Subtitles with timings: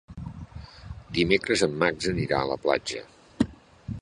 [1.19, 3.05] Dimecres en Max anirà a la platja.